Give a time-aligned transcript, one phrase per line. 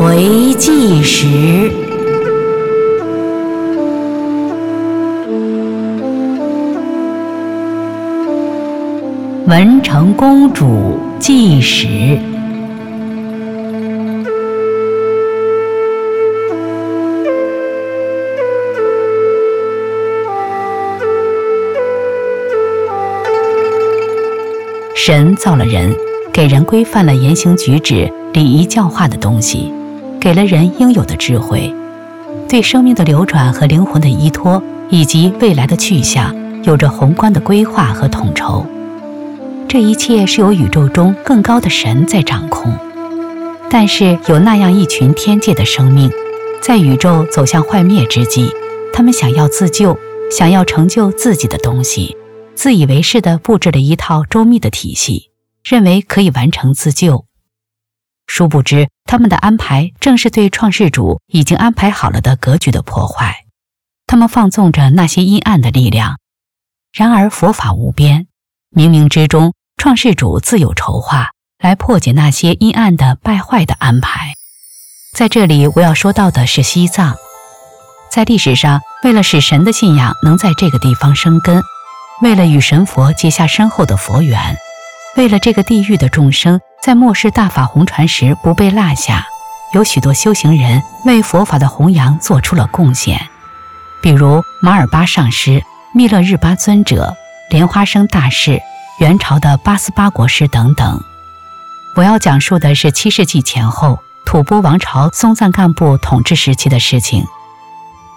[0.00, 1.26] 回计时。
[9.46, 12.18] 文成公主计时。
[24.94, 25.94] 神造了人，
[26.32, 29.74] 给人规范了言行举止、礼仪教化的东西，
[30.20, 31.74] 给了人应有的智慧，
[32.46, 38.66] 对生命的流转和灵魂的依托，以及未来的去向，有着宏观的规划和统筹。
[39.66, 42.70] 这一切是由宇宙中更高的神在掌控。
[43.70, 46.10] 但是有那样一群天界的生命，
[46.60, 48.50] 在宇宙走向幻灭之际，
[48.92, 49.96] 他们想要自救，
[50.30, 52.16] 想要成就自己的东西。
[52.54, 55.30] 自以为是地布置了一套周密的体系，
[55.64, 57.24] 认为可以完成自救。
[58.32, 63.44] 殊不知，他们的安排正是对创世主已经安排好了的格局的破坏。
[64.06, 66.16] 他们放纵着那些阴暗的力量。
[66.92, 68.28] 然而佛法无边，
[68.70, 74.34] 冥冥之中，创世主自有筹划来破解那些阴暗的败坏的安排。
[75.12, 77.16] 在这里，我要说到的是西藏。
[78.12, 81.60] 在历史上，为了使神的信仰能在这个地方生根。
[82.22, 84.56] 为了与神佛结下深厚的佛缘，
[85.16, 89.26] 为了这个地狱的众生在末世大法红传时不被落下，
[89.74, 93.20] 有许多修行人为佛法的弘扬做出了贡献，
[94.00, 97.14] 比如马尔巴上师、密勒日巴尊者、
[97.50, 98.62] 莲花生大士、
[98.98, 100.98] 元朝的八思巴国师等等。
[101.96, 107.26] 我要讲述的是七世纪前后吐蕃王朝松赞干布统治时期的事情。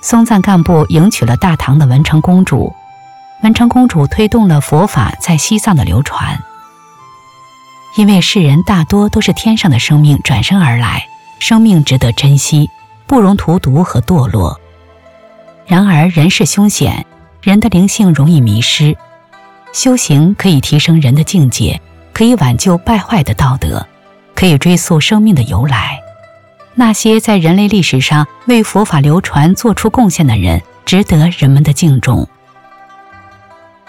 [0.00, 2.74] 松赞干布迎娶了大唐的文成公主。
[3.42, 6.42] 文成公主推动了佛法在西藏的流传，
[7.96, 11.08] 因为世人大多都是天上的生命转生而来，
[11.38, 12.68] 生命值得珍惜，
[13.06, 14.60] 不容荼毒和堕落。
[15.66, 17.06] 然而人世凶险，
[17.42, 18.94] 人的灵性容易迷失，
[19.72, 21.80] 修行可以提升人的境界，
[22.12, 23.86] 可以挽救败坏的道德，
[24.34, 25.98] 可以追溯生命的由来。
[26.74, 32.28] 那些在人类历史上为佛法流传做出贡献的人，值得人们的敬重。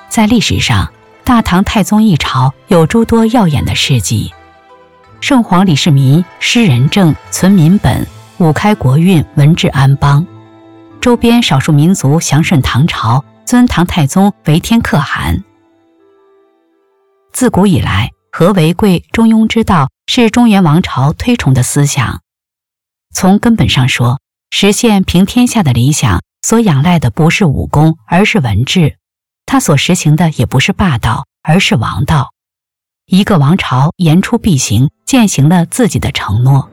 [0.08, 0.90] 在历史上，
[1.28, 4.34] 大唐太宗一朝有诸多耀眼的事迹。
[5.20, 8.08] 圣皇李世民施仁政、存民本、
[8.38, 10.26] 武开国运、文治安邦，
[11.02, 15.44] 周边少数民族降顺唐朝，尊唐太宗为天可汗。
[17.34, 22.22] 自古以来，和为贵、中庸之道是中原王朝推崇的思想。
[23.14, 28.96] 从根本上说，实现平天下的理想，所仰赖的不是武功，而是文治。
[29.48, 32.34] 他所实行的也不是霸道，而是王道。
[33.08, 36.70] 一个王朝言出必行，践行了自己的承诺。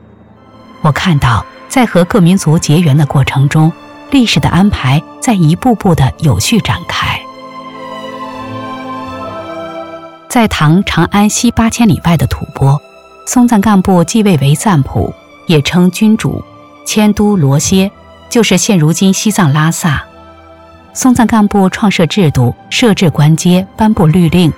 [0.81, 3.71] 我看到，在和各民族结缘的过程中，
[4.11, 7.19] 历史的安排在一步步的有序展开。
[10.27, 12.77] 在唐长安西八千里外的吐蕃，
[13.25, 15.13] 松赞干布继位为赞普，
[15.47, 16.43] 也称君主，
[16.85, 17.89] 迁都罗歇，
[18.29, 20.03] 就是现如今西藏拉萨。
[20.95, 24.51] 松赞干布创设制度，设置官阶，颁布律令，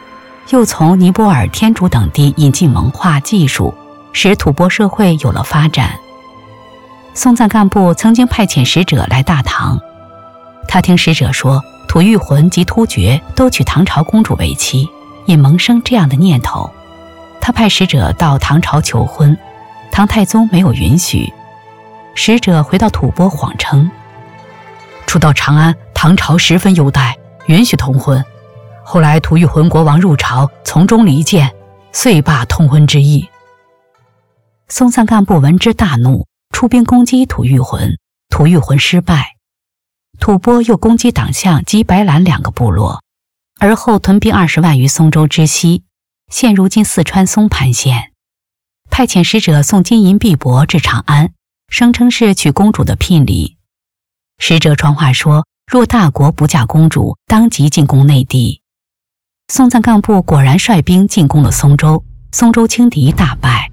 [0.52, 3.74] 又从尼泊尔、天竺等地引进文化技术，
[4.14, 5.90] 使吐蕃社会有了发展。
[7.16, 9.80] 松赞干布曾经派遣使者来大唐，
[10.68, 14.88] 他听使者说吐谷浑及突厥都娶唐朝公主为妻，
[15.26, 16.70] 也萌生这样的念头。
[17.42, 19.36] 他派使者到唐朝求婚，
[19.92, 21.34] 唐太宗没有允许。
[22.14, 23.90] 使者回到吐蕃，谎称。
[25.08, 28.24] 初到长安，唐朝十分优待，允许通婚。
[28.86, 31.52] 后来吐谷浑国王入朝，从中离间，
[31.92, 33.28] 遂罢通婚之意。
[34.68, 37.98] 松赞干布闻之大怒，出兵攻击吐谷浑，
[38.30, 39.38] 吐谷浑失败。
[40.20, 43.02] 吐蕃又攻击党项及白兰两个部落，
[43.60, 45.84] 而后屯兵二十万于松州之西，
[46.32, 48.12] 现如今四川松潘县。
[48.92, 51.34] 派遣使者送金银币帛至长安，
[51.70, 53.58] 声称是娶公主的聘礼。
[54.38, 58.62] 使者传话说：“若大国不嫁公主，当即进攻内地。”
[59.52, 63.70] 松赞干布果然率兵进攻了松州，松州轻敌大败。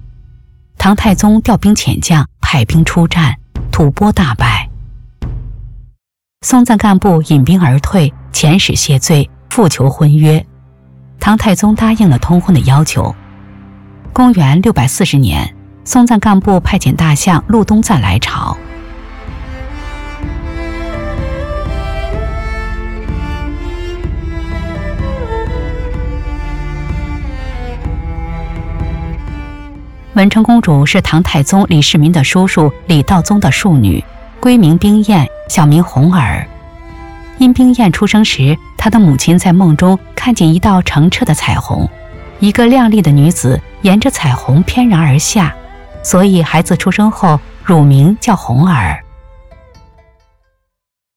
[0.77, 3.35] 唐太宗调兵遣将，派兵出战，
[3.71, 4.69] 吐蕃大败。
[6.45, 10.45] 松赞干布引兵而退，遣使谢罪，复求婚约。
[11.17, 13.15] 唐太宗答应了通婚的要求。
[14.11, 15.55] 公元六百四十年，
[15.85, 18.55] 松赞干布派遣大相陆东赞来朝。
[30.15, 34.01] 文成公主是唐太宗李世民的叔叔李道宗的庶女，
[34.39, 36.47] 闺名冰燕，小名红儿。
[37.37, 41.89] 因冰燕出生时，她的母亲在梦中看见一道澄澈的彩虹，
[42.39, 45.53] 一个靓丽的女子沿着彩虹翩然而下，
[46.01, 49.03] 所以孩子出生后乳名叫红儿。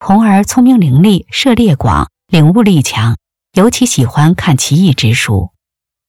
[0.01, 3.17] 红儿聪明伶俐，涉猎广，领悟力强，
[3.53, 5.51] 尤其喜欢看奇异之书。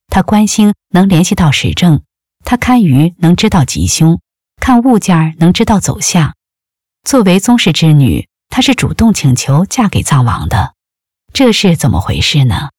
[0.08, 2.02] 她观星能联系到史政。
[2.44, 4.20] 他看鱼能知道吉凶，
[4.60, 6.36] 看物件能知道走向。
[7.04, 10.74] 作为宗室之女，她是主动请求嫁给藏王的，
[11.34, 12.70] 这是怎么回事呢？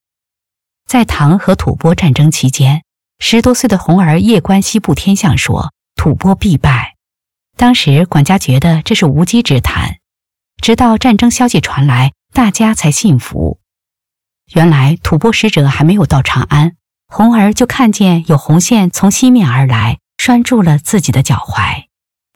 [0.86, 2.82] 在唐和吐蕃战争期间，
[3.20, 6.96] 十多岁的红儿夜观西部天象，说吐蕃必败。
[7.56, 9.98] 当时管家觉得这是无稽之谈，
[10.60, 13.60] 直到战争消息传来，大家才信服。
[14.52, 16.76] 原来吐蕃使者还没有到长安。
[17.12, 21.86] 红儿就看见有红线从西面而来，拴住了自己的脚踝。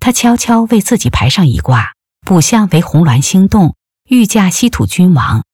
[0.00, 1.92] 他悄悄为自己排上一卦，
[2.26, 3.76] 卜相为红鸾星动，
[4.08, 5.44] 欲嫁西土君王。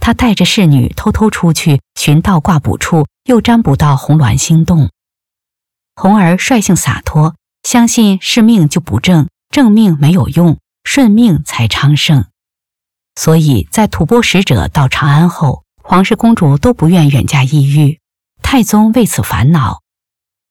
[0.00, 4.90] 他带着侍女偷偷出去寻到卦卜处，又占卜到红鸾星动。
[5.96, 7.34] 红儿率性洒脱，
[7.64, 12.26] 相信是命就不正，正命没有用，顺命才昌盛。
[13.16, 17.99] 所以在吐蕃使者到长安后，皇室公主都不愿远嫁异域。
[18.52, 19.80] 太宗为此烦恼，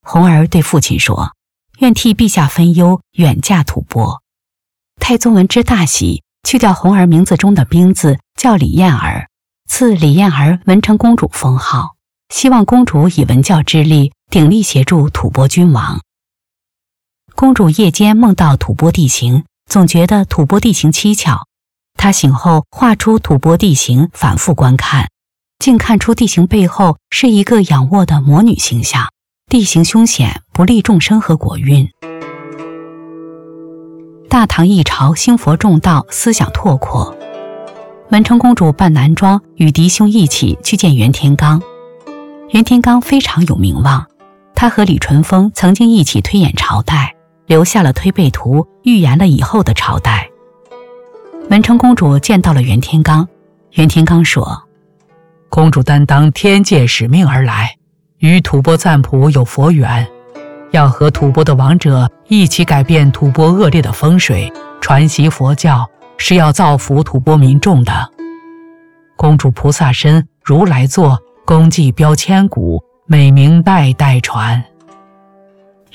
[0.01, 1.33] 弘儿对父亲说
[1.79, 4.21] ：“愿替陛下分忧，远嫁吐蕃。”
[5.01, 9.27] 太宗闻之大喜，去掉弘儿名字中的“兵”字，叫李燕儿，
[9.67, 11.97] 赐李燕儿文成公主封号，
[12.33, 15.99] 希望公主以文教之力鼎力协助吐蕃君王。
[17.35, 21.45] 公主夜间梦到吐蕃地形，总觉得吐蕃地形蹊跷。
[21.97, 25.09] 她醒后画出吐蕃地形，反复观看。
[25.59, 29.09] 竟看出地形背后是一个仰卧的魔女形象，
[29.49, 31.89] 地形凶险，不利众生和国运。
[34.29, 37.13] 大唐一朝兴佛重道，思想拓阔。
[38.09, 41.61] 文成公主扮男装，与嫡兄一起去见袁天罡。
[42.51, 44.07] 袁天罡非常有名望，
[44.55, 47.13] 他和李淳风曾经一起推演朝代，
[47.47, 50.29] 留下了推背图，预言了以后的朝代。
[51.49, 53.27] 文成公主见到了袁天罡，
[53.73, 54.68] 袁天罡说。
[55.49, 57.75] 公主担当天界使命而来，
[58.19, 60.07] 与吐蕃赞普有佛缘，
[60.71, 67.91] 要和吐蕃的王者一起改变吐蕃恶劣的风水，传习佛教，是要造福吐蕃民众的。
[69.17, 74.63] 公主菩萨身，如来座，功绩标千古，美名代代传。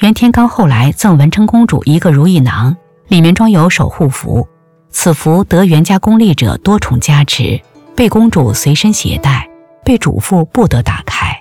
[0.00, 4.46] 袁天罡后来赠文成公主一个如意囊，里面装有守护符，
[4.90, 7.60] 此符得袁家功力者多重加持。
[7.96, 9.48] 被公主随身携带，
[9.84, 11.38] 被嘱咐不得打开。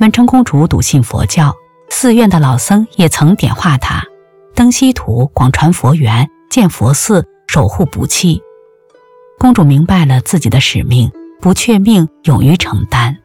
[0.00, 1.54] 文成公主笃信佛教，
[1.90, 4.02] 寺院的老僧也曾点化她，
[4.54, 8.40] 登西土广传佛缘，建佛寺，守护不弃。
[9.38, 13.18] 公主明白了自己的使命，不却命，勇于承担。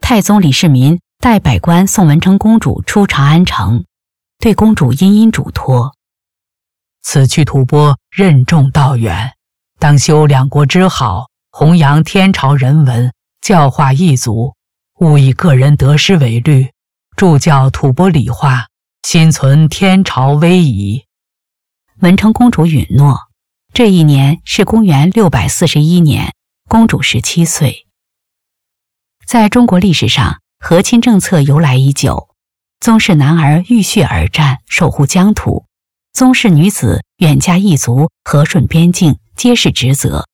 [0.00, 3.84] 太宗李世民带百官送文成公主出长安城，
[4.40, 5.92] 对公主殷殷嘱托。
[7.02, 9.32] 此去吐蕃，任重道远，
[9.78, 14.54] 当修两国之好，弘扬天朝人文，教化异族，
[15.00, 16.70] 勿以个人得失为虑，
[17.16, 18.66] 助教吐蕃理化，
[19.02, 21.04] 心存天朝威仪。
[22.00, 23.18] 文成公主允诺。
[23.72, 26.34] 这一年是公元六百四十一年，
[26.68, 27.86] 公主十七岁。
[29.24, 32.30] 在中国历史上，和亲政策由来已久，
[32.80, 35.66] 宗室男儿浴血而战，守护疆土。
[36.12, 40.26] 宗室女子远嫁异族，和顺边境，皆是职责。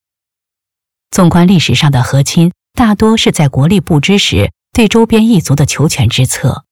[1.11, 6.63] 纵观历史上的和亲，大多是在国力不支时，对周边异族的求全之策。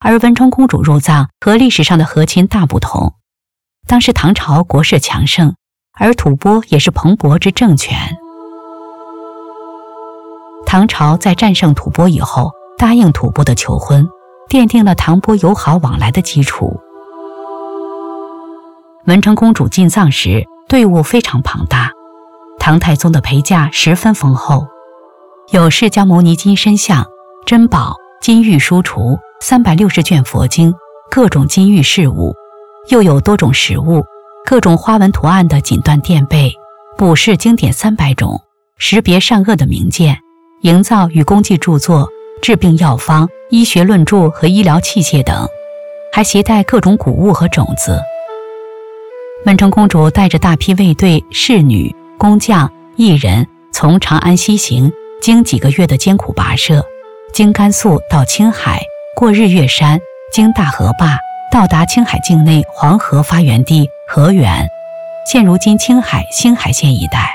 [0.00, 3.14] 而文成公主入藏和历史上的和亲大不同。
[3.86, 5.54] 当时唐朝国势强盛，
[5.92, 8.16] 而吐蕃也是蓬勃之政权。
[10.66, 14.06] 唐朝在战胜吐蕃以后，答应吐蕃的求婚，
[14.48, 16.80] 奠定了唐蕃友好往来的基础。
[19.08, 21.90] 文成公主进藏时，队伍非常庞大，
[22.58, 24.66] 唐太宗的陪嫁十分丰厚，
[25.50, 27.06] 有释迦牟尼金身像、
[27.46, 30.74] 珍宝、金玉书橱、三百六十卷佛经、
[31.10, 32.34] 各种金玉饰物，
[32.90, 34.04] 又有多种食物、
[34.44, 36.52] 各种花纹图案的锦缎垫被、
[36.98, 38.38] 卜筮经典三百种、
[38.76, 40.18] 识别善恶的名鉴、
[40.60, 42.06] 营造与功绩著作、
[42.42, 45.48] 治病药方、医学论著和医疗器械等，
[46.12, 47.98] 还携带各种谷物和种子。
[49.44, 56.84] 文成公主带着大批卫队、侍女、工匠、艺人，从长安西行，经几个月的艰苦跋涉，
[57.32, 58.82] 经甘肃到青海，
[59.14, 60.00] 过日月山，
[60.32, 61.16] 经大河坝，
[61.52, 64.68] 到达青海境内黄河发源地河源，
[65.24, 67.30] 现如今青海兴海县一带。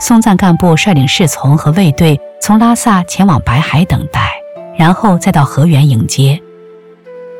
[0.00, 4.30] 松赞干布率领侍从和卫队从拉萨前往白海等待，
[4.78, 6.40] 然后再到河源迎接。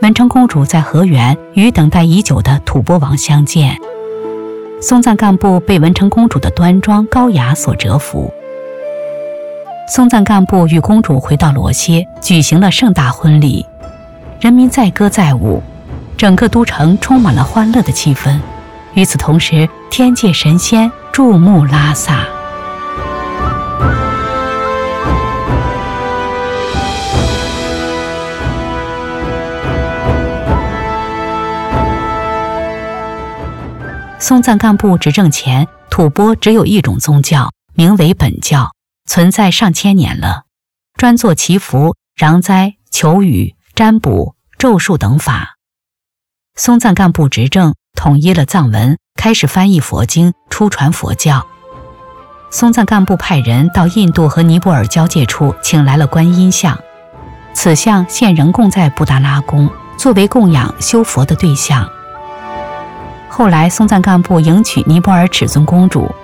[0.02, 3.76] 文成公主在河源与等待已久的吐蕃王相见。
[4.80, 8.34] 松赞干布被文成公主的端庄高雅所折服。
[9.86, 13.64] 松赞干布与公主回到罗歇，举行了盛大婚礼，
[14.40, 15.62] 人民载歌载舞，
[16.16, 18.40] 整个都城充满了欢乐的气氛。
[18.94, 22.26] 与此同时，天界神仙注目拉萨。
[34.32, 38.70] 松赞干布执政前，吐蕃只有一种宗教，名为本教，
[39.04, 40.44] 存在上千年了，
[40.96, 45.58] 专做祈福、攘灾、求雨、占卜、咒术等法。
[46.56, 51.46] 松赞干布执政，统一了藏文，开始翻译佛经，出传佛教。
[52.50, 56.80] 松赞干布派人到印度和尼泊尔交界处，请来了观音像，
[57.52, 61.86] 此像现仍供在布达拉宫，作为供养修佛的对象。
[63.34, 66.14] 后来，松赞干布迎娶尼泊尔尺尊公主，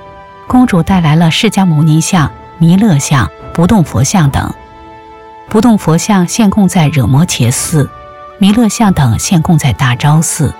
[0.46, 4.52] 公主带来了释迦牟尼像、弥勒像、不动佛像等。
[5.48, 7.88] 不动佛像现供在惹摩切寺，
[8.36, 10.52] 弥勒像等现供在大昭寺。